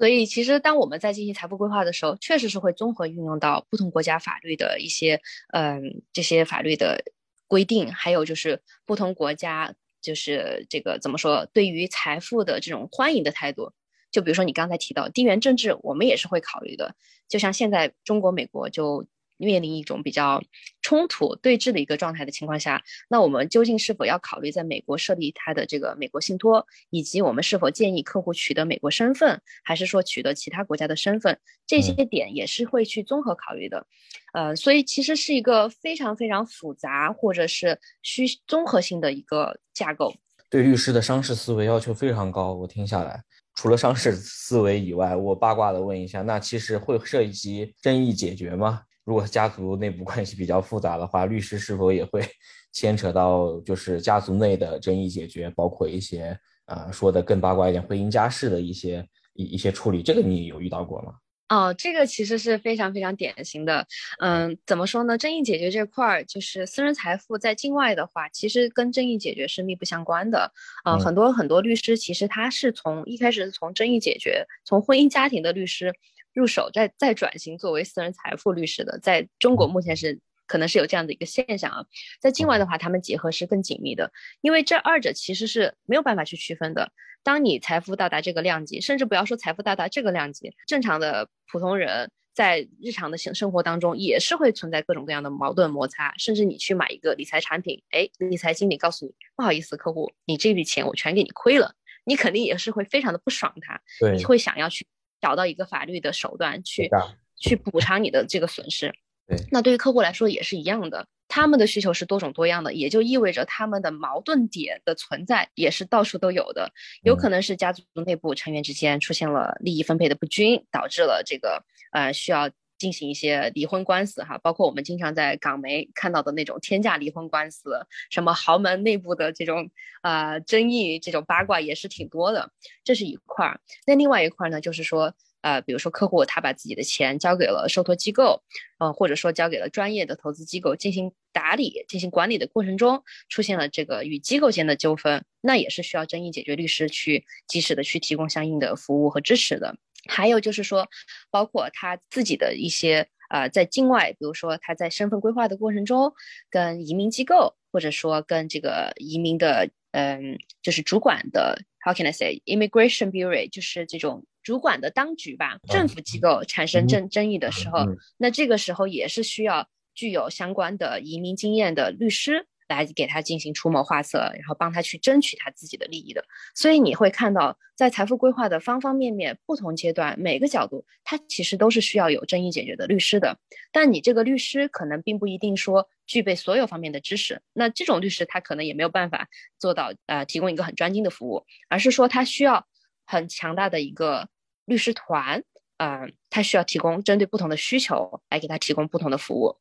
[0.00, 5.20] 所以，其实当我们在进行财富规划的时候，确实是会综合运用到不同国家法律的一些，
[5.52, 7.04] 嗯，这些法律的
[7.46, 13.72] 规定，还有就是不同国家就是这个怎么说，对于财富的这种欢迎的态度。
[14.10, 16.94] 就比如说你刚才提到地缘政治，我们也是会考虑的。
[17.28, 19.06] 就像现在中国、美国就。
[19.44, 20.42] 面临一种比较
[20.82, 33.86] 冲突对峙的一个状态的情况下，那我们究竟是否要考虑在美国设立它的这个美国信托，以及我们是否建议客户取得美国身份，还是说取得其他国家的身份，这些点也是会去综合考虑的。
[34.32, 40.14] 呃，所以其实是一个非常非常复杂或者是需综合性的一个架构。
[40.48, 43.22] 对律师的商事思维要求非常高，我听下来，
[43.54, 48.82] 除了商事思维以外，我八卦的问一下，那其实会涉及争议解决吗？
[49.10, 52.22] 如果家族内部关系比较复杂的话，律师是否也会
[52.70, 61.14] 牵扯到就是家族内的争议解决，包括一些啊说的更八卦一点，婚姻家事的一些一一些处理，这个你有遇到过吗？
[61.48, 63.84] 哦，这个其实是非常非常典型的。
[64.20, 65.18] 嗯，怎么说呢？
[65.18, 70.52] 争议解决这块儿，就是私人财富在境外的话，其实跟争议解决是密不相关的。
[70.84, 75.92] 嗯，很多很多律师其实他是从一开始是从争议解决，从婚姻家庭的律师。
[76.40, 81.84] 入手再再转型作为私人财富律师的，在中国目前是可能是有这样的一个现象啊，
[82.18, 86.90] 在境外的话，他们结合是更紧密的，因为这二者其实是没有办法去区分的。
[87.22, 101.74] 当你财富到达这个量级，甚至不要说财富到达这个量级，正常的普通人在日常的生生活当中也是会存在各种各样的矛盾摩擦，甚至你去买一个理财产品，哎，理财经理告诉你不好意思，客户，你这笔钱我全给你亏了，
[102.04, 103.78] 你肯定也是会非常的不爽他，
[104.16, 104.86] 你会想要去。
[105.20, 106.90] 找到一个法律的手段去
[107.36, 108.92] 去补偿你的这个损失。
[109.26, 116.72] 对，那对于客户来说也是一样的，他们的需求是多种多样的，也就意味着他们的矛盾点的存在也是到处都有的。
[117.02, 122.50] 有可能是家族内部成员之间出现了利益分配的不均，导致了这个呃需要。
[122.80, 129.70] 进行一些离婚官司哈，包括我们经常在港媒看到的那种天价离婚官司，什么豪门内部的这种
[130.02, 132.50] 呃争议，这种八卦也是挺多的。
[132.82, 138.42] 这是一块儿，那另外一块儿呢，就是说呃，比如说客户他把自己的钱交给了受托机构，
[138.78, 149.76] 呃，或者说交给了专业的投资机构进行打理、进行管理的过程中，出现了这个与机构间的纠纷，那也是需要争议解决律师去及时的去提供相应的服务和支持的。
[150.08, 150.88] 还有就是说，
[151.30, 156.12] 包括他自己的一些呃，在境外，比如说他在身份规划的过程中，
[156.50, 167.86] 跟移民机构，或者说跟这个移民的嗯，就是主管的，How can I say immigration bureau，就是这种主管的当局吧，政府机构产生争争议的时候，
[168.16, 172.46] 那这个时候也是需要具有相关的移民经验的律师。
[172.76, 176.24] 来给他进行出谋划策，然后帮他去争取他自己的利益的。
[176.54, 183.36] 所以你会看到，在财富规划的方方面面、不同阶段、每个角度，它其实都是需要有争议解决的律师的。
[183.72, 189.28] 但你这个律师可能并不一定说具备所有方面的知识，那这种律师他可能也没有办法
[189.58, 192.66] 做到呃提供一个很专精的服务，而是说他需要
[193.04, 194.28] 很强大的一个
[194.64, 195.42] 律师团，
[195.78, 199.56] 嗯，他需要提供针对不同的需求来给他提供不同的服务。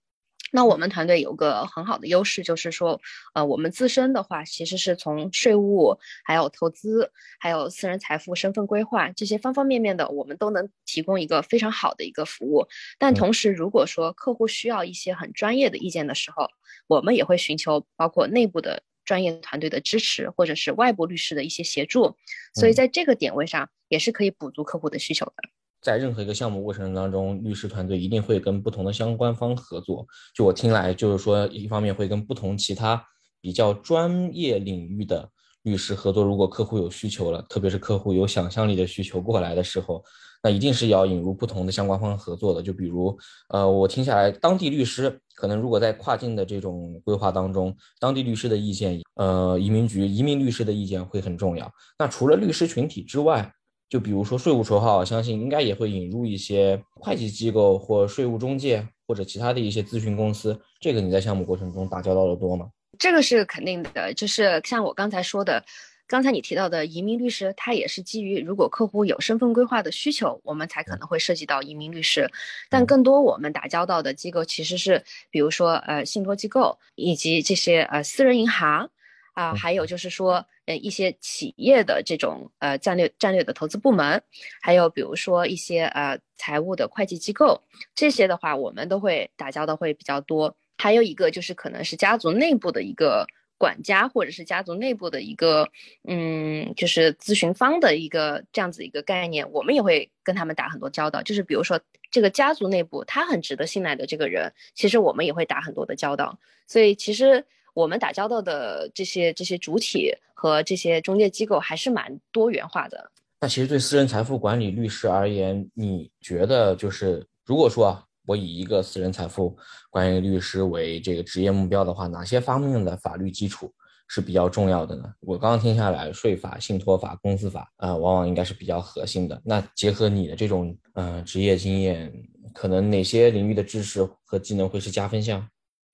[0.51, 2.99] 那我们团队有个很好的优势，就是说，
[3.33, 12.67] 呃，我们自身的话，其实是从税务、还有投资、还有私人财富、身份规划这些方方面面的，我们都能提供一个非常好的一个服务。
[12.97, 16.47] 但同时，如果说客户需要一些很专业的意见的时候，
[16.88, 22.15] 我们也会寻求包括内部的专业团队的支持，或者是外部律师的一些协助。
[22.53, 25.33] 所以在这个点位上，也是可以补足客户的需求的。
[25.81, 30.05] 在任何一个项目过程当中，律师团队一定会跟不同的相关方合作。
[30.35, 33.01] 就我听来，就是说，一方面会跟不同其他
[33.41, 35.29] 比较专业领域的
[35.63, 36.23] 律师合作。
[36.23, 40.03] 如果客户有需求了，特别是客户有想象力的需求过来的时候，
[40.43, 42.61] 那一定是要引入不同的相关方合作的。
[42.61, 43.17] 就比如，
[43.49, 51.71] 呃，我听下来，当地律师可能如果在跨境的这种规划当中，当地律师的意见，呃，移民局移民律师的意见会很重要。
[51.97, 53.49] 那除了律师群体之外，
[53.89, 60.60] 就比如说税务筹划，我，相信应该也会引入一些会计机构或税务中介或者其他的一些咨询公司。
[60.80, 62.69] 这个你在项目过程中打交道的多吗？
[62.99, 65.65] 这个是肯定的，就是像我刚才说的，
[66.08, 72.30] 刚才你提到的移民律师，他也是基于如果客户有身份规划的需求，我们才可能会涉及到移民律师。
[72.69, 78.91] 但更多我们打交道的机构其实是，比如说呃信托机构以及这些呃私人银行。
[79.33, 84.21] 啊，还有就是说，呃，一些企业的这种呃战略战略的投资部门，
[84.61, 87.61] 还有比如说一些呃财务的会计机构，
[87.95, 90.55] 这些的话我们都会打交道会比较多。
[90.77, 93.25] 还有一个就是可能是家族内部的一个
[93.57, 95.69] 管家，或者是家族内部的一个
[96.05, 101.21] 嗯，就是咨询方的一个这样子一个概念，我们也会跟他们打很多交道。
[101.21, 101.79] 就是比如说
[102.11, 106.37] 这个家族内部他很值得信赖的这个人，其实我们也会打很多的交道。
[106.67, 107.45] 所以其实。
[107.79, 113.09] 我们打交道的这些这些主体和这些中介机构还是蛮多元化的。
[113.39, 119.55] 那其实对私人财富管理律师而言，你觉得就是如果说啊，我以一个私人财富
[119.89, 123.73] 管理律师为这个职业目标的话，哪些方面的法律基础
[124.09, 125.03] 是比较重要的呢？
[125.21, 129.41] 我刚刚听下来，税法、信托法、公司法啊，往往应该是比较核心的。
[129.45, 132.11] 那结合你的这种嗯职业经验，
[132.53, 135.47] 可能哪些领域的知识和技能会是加分项？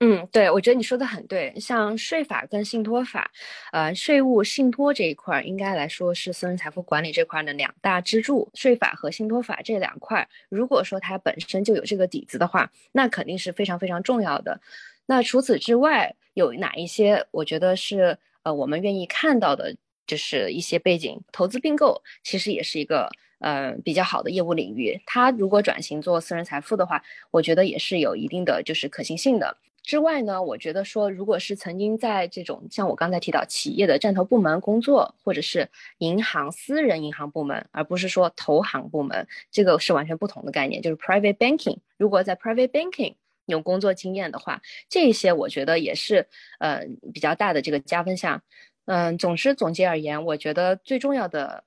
[0.08, 1.52] 嗯，对，我觉得你说的很对。
[1.60, 3.32] 像税法跟信托法，
[3.72, 8.48] 呃，税务信托这一块应该来说是私人财富管理这块的两大支柱。
[8.54, 14.62] 税法和信托法这两块，如果说它本身就有这个底子的话，那肯定是非常非常重要的。
[15.08, 25.02] 那除此之外，有哪一些我觉得是呃我们愿意看到的，就是一些背景，投资并购其实也是一个呃比较好的业务领域。
[25.08, 29.58] 它如果转型做私人财富的话，我觉得也是有一定的就是可行性的。
[29.86, 35.69] 之外呢，我觉得说，如果是曾经在这种像我刚才提到企业的战投部门工作，或者是
[36.00, 40.82] 银行私人银行部门，而不是说投行部门，这个是完全不同的概念。
[40.82, 43.13] 就是 private banking，如果在 private banking
[43.45, 46.28] 有工作经验的话，这些我觉得也是
[46.60, 46.82] 呃
[47.13, 48.41] 比较大的这个加分项。
[48.86, 51.63] 嗯，总之总结而言，我觉得最重要的。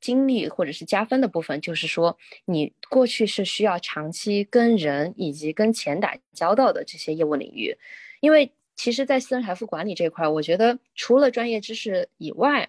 [0.00, 7.76] 经历或者是加分的部分，就是说你过去是需要长期跟人以及跟钱打交道的这些业务领域，
[8.20, 12.68] 因为其实，在私人财富管理这块，我觉得除了专业知识以外，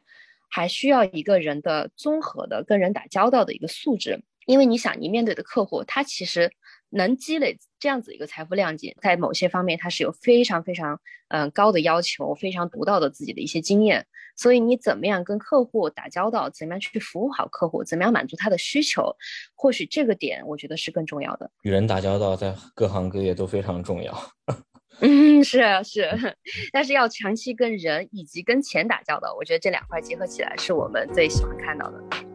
[0.50, 6.52] 还需要一个人的综合的跟人打交道的一个素质，因为你想，你面对的客户，他其实。
[6.94, 14.06] 能积累这样子一个财富量级，在某些方面他是有非常非常嗯高的要求，非常独到的自己的一些经验。
[14.42, 19.16] 所以你怎么样跟客户打交道，怎么样去服务好客户，怎么样满足他的需求，
[19.54, 21.48] 或许这个点我觉得是更重要的。
[21.62, 24.12] 与人打交道在各行各业都非常重要。
[25.02, 26.10] 嗯，是是，
[26.74, 32.31] 但是要长期跟人以及跟钱打交道，我觉得这两块结合起来是我们最喜欢看到的。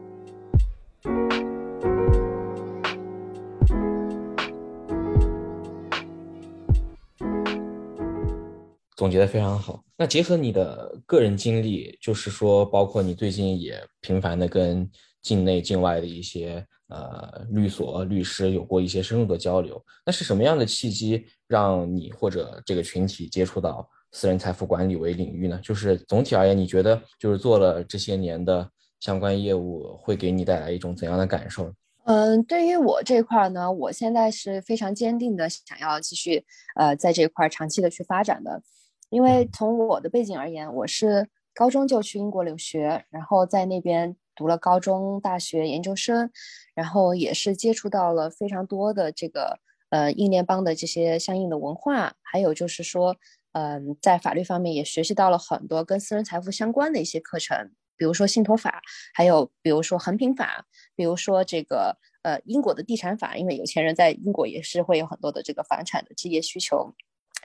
[8.96, 9.84] 总结的非常好。
[9.96, 14.90] 那结合你的个人经历，就是说，包括你最近也频繁的跟
[15.22, 19.82] 境内、境外的一些呃律所、律师有过一些深入的交流。
[20.04, 25.60] 那是什么样的契机让你或者这个群体接触到私人财富管理为领域呢？
[25.62, 28.68] 就是总体而言，你觉得就是做了这些年的
[29.00, 31.72] 相关业务，会给你带来一种怎样的感受？
[32.04, 36.44] 嗯，对于我这块呢，我现在是非常坚定的想要继续
[36.76, 38.62] 呃在这块长期的去发展的。
[39.08, 46.30] 因为从我的背景而言，我是高中就去英国留学，然后在那边读了高中、大学、研究生，
[46.74, 49.60] 然后也是接触到了非常多的这个
[49.90, 53.16] 呃英联邦的这些相应的文化，还有就是说，
[53.52, 58.82] 嗯，在法律方面也学习到了很多跟私人财富相关的一些课程，比如说信托法，
[59.14, 66.92] 还有比如说横平法，比如说这个呃英国的地产法，因为有钱人在英国也是会有很多的这个房产的置业需求。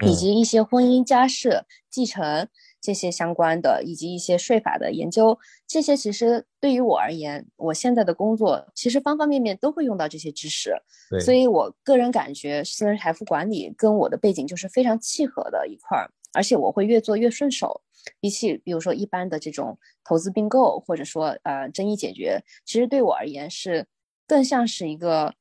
[0.01, 2.47] 以及一些婚姻家事继承
[2.81, 5.37] 这些相关的，以及一些税法的研究，
[5.67, 10.75] 这些其实对于我而言，我现在的工作其实方方面面都会用到这些知识，
[11.19, 17.81] 所以我个人感觉私人财富管理跟我的背景就是非常契合的一块儿，而且我会越做越顺手，
[18.19, 23.85] 比起比如说一般的这种投资并购或者说呃争议解决，其实对我而言是
[24.25, 25.35] 更像是一个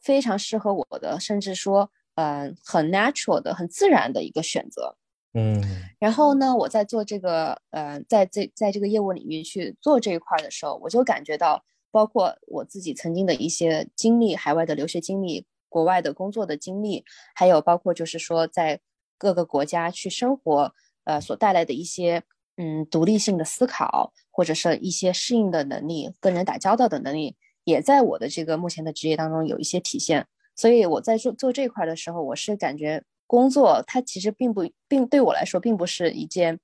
[0.00, 1.90] 非常适合我的，甚至说。
[2.16, 4.96] 嗯，很 natural 的、很自然的一个选择。
[5.34, 5.62] 嗯，
[5.98, 17.04] 然后呢，我在做这个，呃，在这在这个业务领域去做这一块的时候，我就感觉到，包括我自己曾经的一些经历，海外的留学经历、国外的工作的经历，
[17.34, 18.80] 还有包括就是说在
[19.18, 20.72] 各个国家去生活，
[21.04, 22.22] 呃，所带来的一些
[22.56, 30.26] 嗯独立性的思考，或者是一些适应的能力、跟人打交道的能力，也在我的这个目前的职业当中有一些体现。
[30.56, 36.58] 所以我在做做这块的时候，我是感觉工作它其实并不并对我来说并不是一件，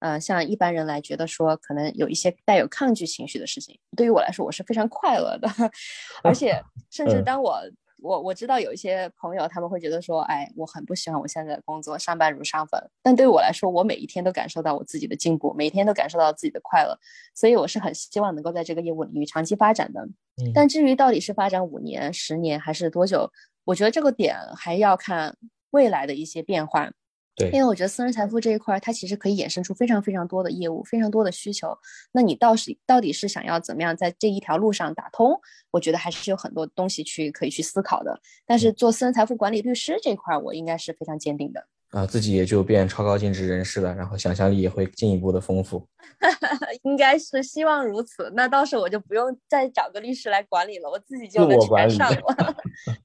[0.00, 3.78] 呃，像一般人来觉得说可能有一些带有抗拒情绪的事情。
[3.96, 5.48] 对于我来说，我是非常快乐的，
[6.22, 7.62] 而且甚至当我。
[7.98, 12.80] 我我知道有一些朋友他们会觉得说，哎，我很不喜欢我现在的工作，上班如上坟。
[13.02, 16.98] 但对我来说，我每一天都感受到我自己的进步，每天都感受到自己的快乐，
[17.34, 20.06] 所以我是很希望能够在这个业务领域长期发展的。
[20.54, 23.30] 但至于到底是发展五年、十年还是多久，
[23.64, 25.36] 我觉得这个点还要看
[25.70, 26.92] 未来的一些变化。
[27.36, 31.76] 对，因为我觉得私人财富这一块，它其实可以衍生出非常非常多的业务，非常多的需求。
[32.12, 35.38] 那你到是到底是想要怎么样在这一条路上打通？
[35.70, 38.18] 我觉得还是有很多东西去可以去思考的。
[38.46, 41.62] 但是做私人财富管理律师这块，我应该是非常坚定的。
[41.90, 45.86] 啊，自己也就变超高净值人士了，然后想象力也会进一步的丰富。
[46.84, 48.32] 应该是希望如此。
[48.34, 52.56] 那到时候我就不用再找个律师来管理了，我自己就能全上了。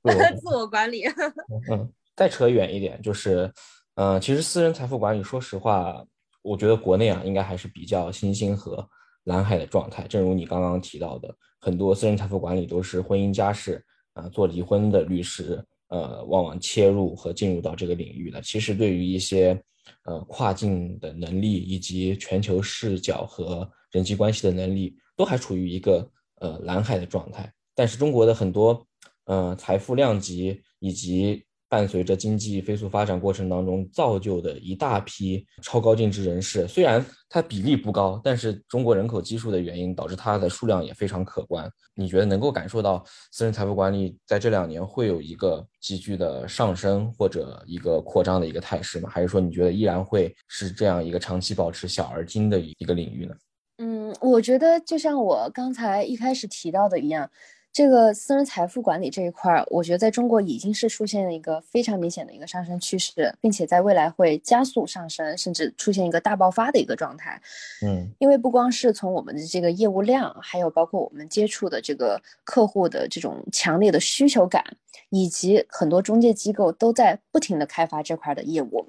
[0.41, 1.03] 自我管理。
[1.69, 3.51] 嗯，再扯远一点就是。
[3.95, 6.05] 嗯，其实私人财富管理，说实话，
[6.41, 8.87] 我觉得国内啊，应该还是比较新兴和
[9.25, 10.07] 蓝海的状态。
[10.07, 13.83] 正如你刚刚提到的，很多私人财富管理都是婚姻家事
[14.13, 18.41] 啊，做离婚的律师，呃，往往切入和进入到这个领域的。
[18.41, 19.61] 其实对于一些
[20.05, 27.51] 呃跨境的能力，以及全球视角和人际关系的能力，都还处于一个呃蓝海的状态。
[27.75, 28.85] 但是中国的很多
[29.25, 41.71] 呃财富量级以及伴随着经济飞速发展过程当中造就的一大批超高净值人士，虽然它比例不高，但是中国人口基数的原因导致它的数量也非常可观。
[41.95, 43.01] 你觉得能够感受到
[43.31, 49.09] 私人财富管理在这两年会有一个急剧的上升或者一个扩张的一个态势吗？
[49.09, 53.33] 还是说你觉得依然会是这样一个长期保持小而精的一个领域呢？
[53.77, 57.31] 嗯，我觉得就像我刚才一开始提到的一样。
[57.73, 67.41] 这个私人财富管理这一块儿，我觉得在中国已经是出现了一个非常明显的一个上升趋势，并且在未来会加速上升，甚至出现一个大爆发的一个状态。
[67.85, 74.61] 嗯，因为不光是从我们的这个业务量，还有包括我们接触的这个客户的这种强烈的需求感，
[75.09, 78.85] 以及很多中介机构都在不停的开发这块的业务。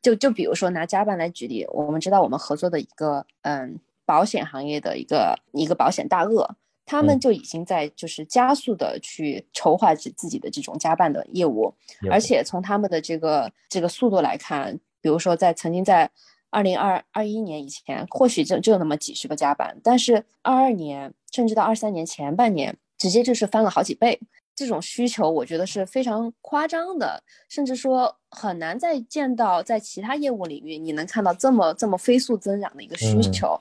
[0.00, 6.56] 就就比如说拿加班来举例，我们知道我们合作的一个嗯保险行业的一个一个保险大鳄。
[6.84, 11.72] 他们就已经在就是加速的去筹划自自己的这种加办的业务，
[12.10, 16.10] 而且从他们的这个这个速度来看，比如说在曾经在
[16.50, 24.20] 二零二二一年以前，或许就就那么几十个加班，但是二二年甚至到二三年前半年，直接就是翻了好几倍。
[24.54, 33.58] 这种需求我觉得是非常夸张的，甚至说很难再见到在其他业务领域你能看到这么这么飞速增长的一个需求。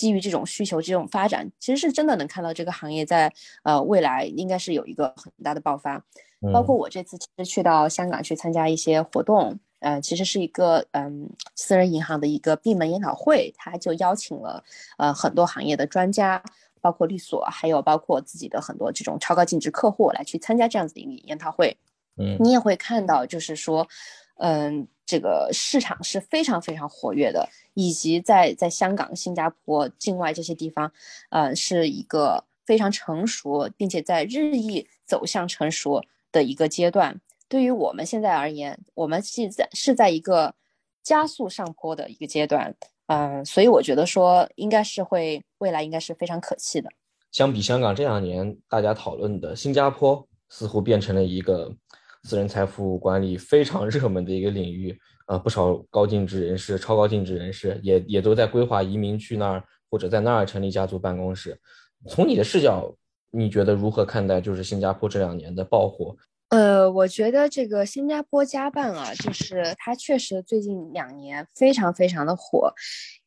[0.00, 3.30] 基于这种需求，这种发展，其实是真的能看到这个行业在
[3.64, 6.02] 呃未来应该是有一个很大的爆发。
[6.54, 14.64] 包括我这次其实去到香港去参加一些活动，呃，其实是一个嗯私人银行的一个闭门研讨会，他就邀请了
[14.96, 16.42] 呃很多行业的专家，
[16.80, 21.76] 包括律所，还有包括自己的很多这种超高净值客户来去参加这样子的一个研讨会。
[22.16, 23.86] 嗯，你也会看到，就是说，
[24.38, 24.88] 嗯。
[25.10, 30.92] 这个市场是非常非常活跃的，以及在在香港、新加坡境外这些地方，
[31.30, 36.00] 呃，是一个非常成熟，并且在日益走向成熟
[36.30, 37.20] 的一个阶段。
[37.48, 40.54] 对于我们现在而言，我们是在是在一个
[41.02, 42.72] 加速上坡的一个阶段，
[43.08, 46.88] 嗯，所以我觉得说应该是会未来应该是非常可期的。
[47.32, 51.74] 相比香港这两年大家讨论的新加坡，似乎变成了一个。
[52.22, 54.96] 私人财富管理非常热门的一个领域，
[55.26, 61.58] 啊，不少高净值人士、超高净值人士也也都在规划移民去那儿，或者在那儿成立家族办公室。
[62.08, 62.94] 从你的视角，
[63.30, 66.16] 你觉得如何看待就是新加坡这两年的爆火？
[66.50, 72.72] 呃，我觉得这个新加坡家办啊，就是它确实最近两年非常非常的火，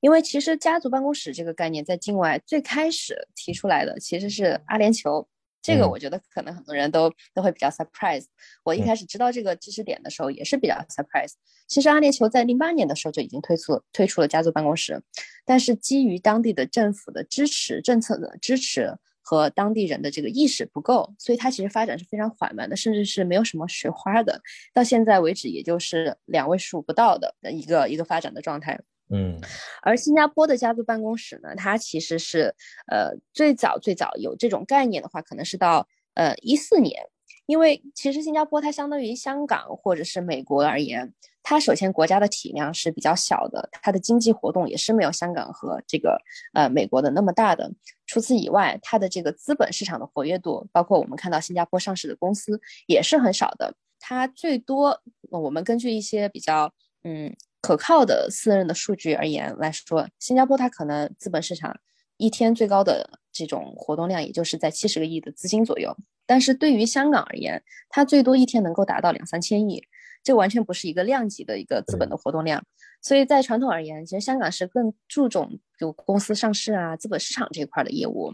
[0.02, 5.26] 因为其实家族办公室这个概念在境外最开始提出来的其实是阿联酋，
[5.64, 8.26] 这个我觉得可能很多人都都会比较 surprise。
[8.64, 11.32] 我一开始知道这个知识点的时候也是比较 surprise。
[11.68, 15.01] 其实阿联酋在零八年的时候就已经推出推出了家族办公室，
[15.43, 18.95] 但是基于当地的政府的支持、政策的支持。
[19.26, 24.41] 和当地人的这个意识不够，所以它其实发展是非常缓慢的，甚至是没有什么雪花的。
[24.74, 28.78] 到现在为止，也就是两位数不到的一个一个发展的状态。
[29.14, 29.39] 嗯，
[29.82, 32.55] 而新加坡的家族办公室呢，它其实是
[32.91, 37.03] 呃最早最早有这种概念的话，可能是到呃一四年。
[37.45, 46.18] 因为其实新加坡它相当于香港或者是美国而言，它首先国家的体量是比较小的，它的经济活动也是没有香港和这个
[46.53, 47.70] 呃美国的那么大的。
[48.05, 53.76] 除此以外，它的这个资本市场的活跃度，包括我们看到新加坡上市的公司也是很少的。
[53.99, 61.74] 它最多，我们根据一些比较嗯可靠的私人的数据而言来说，新加坡它可能资本市场
[62.18, 65.95] 一天最高的这种活动量，也就是在七十个亿的资金左右。
[66.26, 69.82] 但是对于香港而言，它最多一天能够达到两三千亿，
[70.22, 72.61] 这完全不是一个量级的一个资本的活动量。
[73.04, 78.34] 所以在传统而言，其实香港是更注重有公司上市啊、资本市场这一块的业务。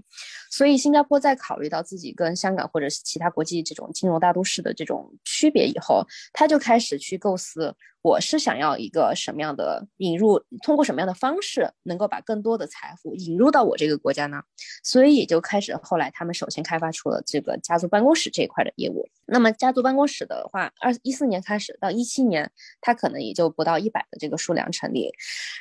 [0.49, 7.75] 所以新加坡在考虑到自己跟香港或者是其他国际这种金融大都市的这种区别以后，他就开始去构思。
[8.01, 14.41] 我是想要一个什么样的引入，通过什么样的方式能够把更多的财富引入到我这个国家呢？
[14.85, 19.05] 所以也就开始后来他们首先开发出了这个家族办公室这一块的业务。
[19.25, 22.49] 那么家族办公室的话，二一四年开始到一七年，
[22.79, 25.11] 它可能也就不到一百的这个数量成立，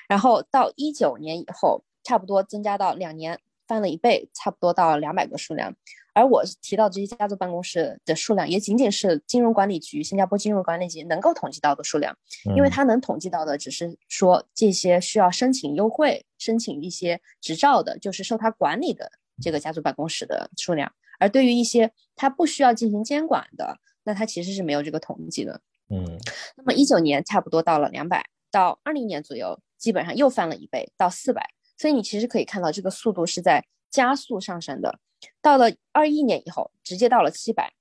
[0.08, 5.74] 然后到一九年以后，差不多增加到两年翻了一倍，差不多到两百个数量。
[6.14, 12.16] 而我提到这些家族办公室的数量，也仅仅是金融管理局、新加坡金融管理局能够统计到的数量，
[12.56, 19.08] 因为它能统计到的只是说这些需要申请优惠、申请一些执照的，就是受它管理的
[19.40, 20.92] 这个家族办公室的数量。
[21.20, 25.60] 而对于一些它不需要进行监管的，那它其实是没有这个统计的。
[25.90, 26.18] 嗯，
[26.56, 28.24] 那么一九年差不多到了两百，
[28.58, 34.98] 到二零年左右，基本上又翻了一倍到四百，所以你其实可以看到这个速度是在加速上升的。
[35.40, 37.72] 到了二一年以后，直接到了七百，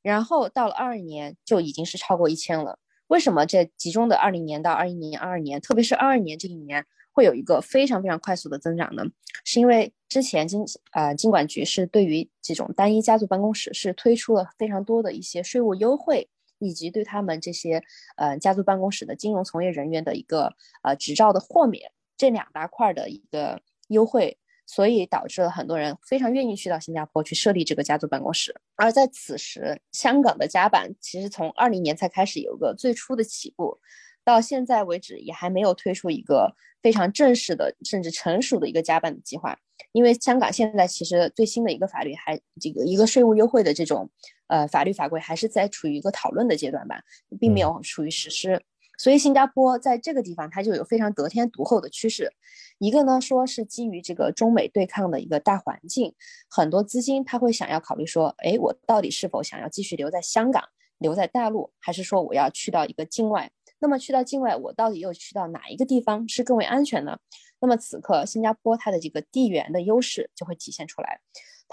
[0.00, 2.78] 然后到了二二年就已经是超过一千了。
[3.08, 9.04] 为什么这集中的二零年到二一年、二二年，特别是二二年这一年会有一个非常非常快速的增长呢？
[9.44, 16.26] 是因为之前经呃经管局是对于这种单一家族办公室是推出了非常多的一些税务优惠，
[16.62, 17.82] 以及对他们这些
[18.16, 24.38] 呃家族办公室的金融从业人员的一个呃执照的豁免这两大块的一个优惠。
[24.64, 28.54] 所以导致了很多人非常愿意去到新加坡去设立这个家族办公室。
[28.76, 33.78] 而在此时，香港的加办其实从二零年才开始有个最初的起步，
[34.24, 39.58] 到现在为止也还没有推出一个非常正式的甚至成熟的一个加办的计划。
[39.90, 44.08] 因为香港现在其实最新的一个法律还这个一个税务优惠的这种
[44.52, 47.00] 呃法律法规还是在处于一个讨论的阶段吧，
[47.40, 48.62] 并没有处于实施。
[48.98, 52.30] 所以新加坡在这个地方它就有非常得天独厚的趋势。
[52.78, 56.14] 一个呢，说是基于这个中美对抗的一个大环境，
[56.50, 60.62] 很多资金他会想要考虑说，哎，我到底是否想要继续留在香港，
[60.98, 63.50] 留在大陆，还是说我要去到一个境外？
[63.78, 67.18] 那么去到境外，我到底又去到哪一个地方是更为安全呢？
[67.60, 71.20] 那么此刻新加坡它的这个地缘的优势就会体现出来，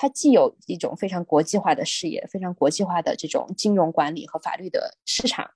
[0.02, 5.52] 它既有一种非常国际化的视野，非常国际化的这种金融管理和法律的市场。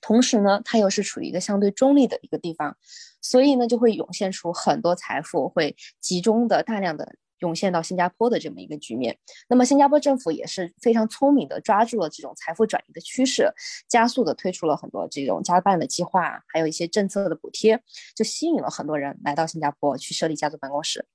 [0.00, 2.76] 同时呢，它又是处于一个相对中立的一个地方，
[3.22, 9.16] 所以呢，就会涌现出很多财富会集中的大量的涌现到新加坡的这么一个局面。
[9.48, 13.48] 那么，新加坡政府也是非常聪明的抓住了这种财富转移的趋势，
[13.88, 17.80] 加速的推出了很多这种加办的计划，还有一些政策的补贴，
[18.16, 21.06] 就吸引了很多人来到新加坡去设立家族办公室。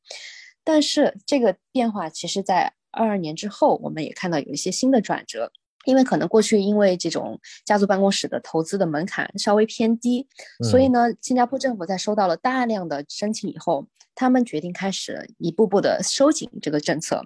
[0.72, 5.52] 但是，这个变化其实在二二年之后，我们也看到有一些新的转折。
[5.86, 10.28] 因为可能过去因为这种家族办公室的投资的门槛稍微偏低，
[10.70, 17.24] 所以呢，新加坡政府在收到了大量的申请以后，他们决定开始一步步的收紧这个政策，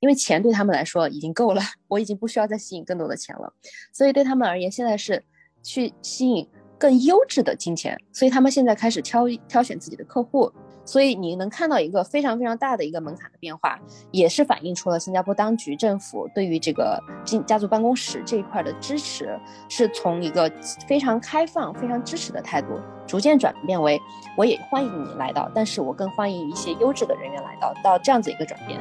[0.00, 3.52] 因为钱对他们来说已经够了， 我已经不需要再吸引更多的钱了，
[3.92, 5.22] 所以对他们而言，现在是
[5.62, 10.50] 去吸引更优质的金钱，所以他们现在开始挑挑选自己的客户。
[10.86, 13.78] 所以你能看到一个非常非常大的一个门槛的变化，
[14.10, 20.50] 也是反映出了新加坡当局政府对于这个家家族办公室这一块的支持，是从一个
[20.88, 24.00] 非常开放、非常支持的态度，逐渐转变为
[24.38, 28.80] 我也欢迎你来到，但是我更欢迎一些优质的人员来到，到这样子一个转变。